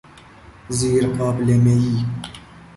زیر 0.69 1.07
قابلمهای 1.07 2.05